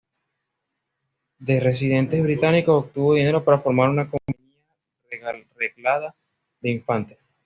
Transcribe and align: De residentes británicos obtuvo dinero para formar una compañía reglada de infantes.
De 1.37 1.59
residentes 1.59 2.23
británicos 2.23 2.85
obtuvo 2.85 3.13
dinero 3.13 3.43
para 3.43 3.59
formar 3.59 3.87
una 3.91 4.09
compañía 4.09 4.49
reglada 5.59 6.15
de 6.59 6.71
infantes. 6.71 7.19